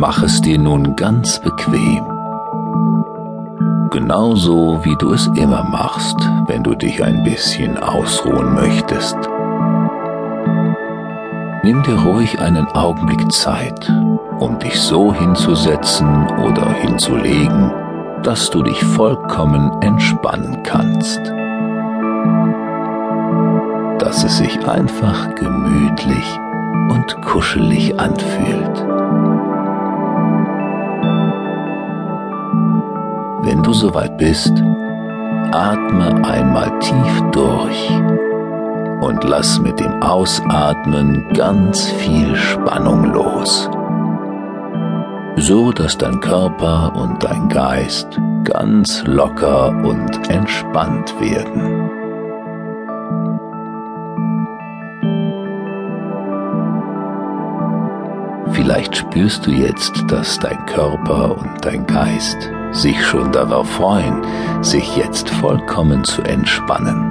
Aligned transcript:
Mach 0.00 0.22
es 0.22 0.40
dir 0.40 0.60
nun 0.60 0.94
ganz 0.94 1.40
bequem. 1.40 2.06
Genauso 3.90 4.78
wie 4.84 4.94
du 4.94 5.12
es 5.12 5.26
immer 5.34 5.64
machst, 5.64 6.16
wenn 6.46 6.62
du 6.62 6.76
dich 6.76 7.02
ein 7.02 7.24
bisschen 7.24 7.76
ausruhen 7.76 8.54
möchtest. 8.54 9.16
Nimm 11.64 11.82
dir 11.82 11.98
ruhig 11.98 12.38
einen 12.38 12.68
Augenblick 12.68 13.32
Zeit, 13.32 13.92
um 14.38 14.60
dich 14.60 14.80
so 14.80 15.12
hinzusetzen 15.12 16.28
oder 16.44 16.70
hinzulegen, 16.74 17.72
dass 18.22 18.50
du 18.50 18.62
dich 18.62 18.80
vollkommen 18.84 19.82
entspannen 19.82 20.62
kannst. 20.62 21.18
Dass 23.98 24.22
es 24.22 24.38
sich 24.38 24.64
einfach 24.68 25.34
gemütlich 25.34 26.38
und 26.88 27.20
kuschelig 27.22 27.98
anfühlt. 27.98 28.97
Du 33.68 33.74
soweit 33.74 34.16
bist, 34.16 34.64
atme 35.52 36.24
einmal 36.24 36.70
tief 36.78 37.22
durch 37.32 37.90
und 39.02 39.22
lass 39.24 39.60
mit 39.60 39.78
dem 39.78 40.02
Ausatmen 40.02 41.30
ganz 41.34 41.90
viel 41.90 42.34
Spannung 42.34 43.12
los, 43.12 43.68
so 45.36 45.70
dass 45.70 45.98
dein 45.98 46.18
Körper 46.20 46.96
und 46.96 47.22
dein 47.22 47.50
Geist 47.50 48.18
ganz 48.44 49.02
locker 49.04 49.68
und 49.84 50.30
entspannt 50.30 51.14
werden. 51.20 51.90
Vielleicht 58.52 58.96
spürst 58.96 59.46
du 59.46 59.50
jetzt, 59.50 59.92
dass 60.08 60.38
dein 60.38 60.64
Körper 60.64 61.36
und 61.36 61.62
dein 61.62 61.86
Geist 61.86 62.50
sich 62.72 63.04
schon 63.04 63.32
darauf 63.32 63.68
freuen, 63.68 64.22
sich 64.62 64.96
jetzt 64.96 65.30
vollkommen 65.30 66.04
zu 66.04 66.22
entspannen. 66.22 67.10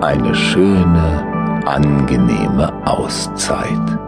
Eine 0.00 0.34
schöne, 0.34 1.62
angenehme 1.66 2.72
Auszeit. 2.86 3.98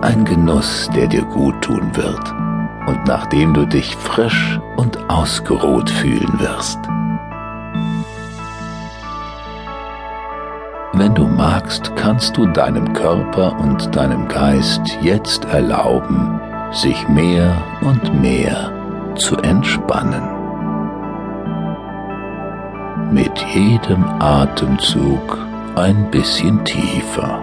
Ein 0.00 0.24
Genuss, 0.24 0.88
der 0.94 1.06
dir 1.06 1.24
gut 1.24 1.60
tun 1.62 1.90
wird 1.94 2.34
und 2.86 3.06
nachdem 3.06 3.54
du 3.54 3.66
dich 3.66 3.96
frisch 3.96 4.60
und 4.76 5.10
ausgeruht 5.10 5.90
fühlen 5.90 6.38
wirst. 6.38 6.78
Wenn 10.96 11.12
du 11.12 11.26
magst, 11.26 11.96
kannst 11.96 12.36
du 12.36 12.46
deinem 12.46 12.92
Körper 12.92 13.58
und 13.58 13.96
deinem 13.96 14.28
Geist 14.28 14.80
jetzt 15.00 15.44
erlauben, 15.46 16.40
sich 16.70 17.08
mehr 17.08 17.52
und 17.80 18.20
mehr 18.20 18.72
zu 19.16 19.36
entspannen. 19.38 20.22
Mit 23.10 23.36
jedem 23.52 24.04
Atemzug 24.20 25.36
ein 25.74 26.08
bisschen 26.12 26.64
tiefer. 26.64 27.40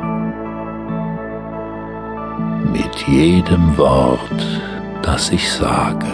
Mit 2.72 3.06
jedem 3.06 3.78
Wort, 3.78 4.62
das 5.02 5.30
ich 5.30 5.52
sage. 5.52 6.08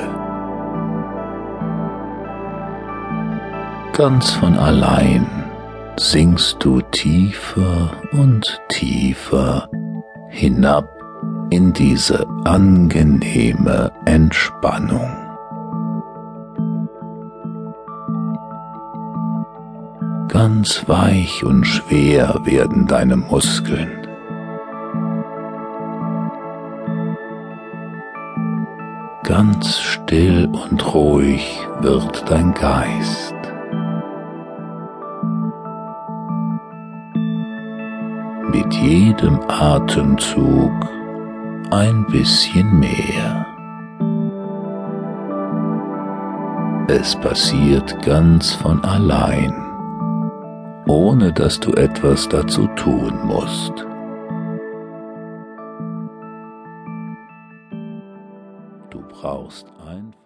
Ganz 3.94 4.32
von 4.32 4.58
allein 4.58 5.47
sinkst 6.00 6.58
du 6.60 6.82
tiefer 6.82 7.92
und 8.12 8.62
tiefer 8.70 9.68
hinab 10.30 10.88
in 11.50 11.74
diese 11.74 12.28
angenehme 12.46 13.92
Entspannung. 14.06 15.10
Ganz 20.28 20.88
weich 20.88 21.44
und 21.44 21.66
schwer 21.66 22.42
werden 22.44 22.86
deine 22.86 23.16
Muskeln. 23.16 24.08
Ganz 29.24 29.80
still 29.80 30.48
und 30.48 30.94
ruhig 30.94 31.60
wird 31.82 32.30
dein 32.30 32.54
Geist. 32.54 33.27
Mit 38.58 38.74
jedem 38.74 39.40
Atemzug 39.48 40.72
ein 41.70 42.06
bisschen 42.08 42.80
mehr. 42.80 43.46
Es 46.88 47.16
passiert 47.18 48.02
ganz 48.02 48.54
von 48.54 48.84
allein, 48.84 49.54
ohne 50.88 51.32
dass 51.34 51.60
du 51.60 51.74
etwas 51.74 52.28
dazu 52.30 52.66
tun 52.76 53.14
musst. 53.26 53.86
Du 58.90 59.02
brauchst 59.08 59.68
einfach 59.86 60.18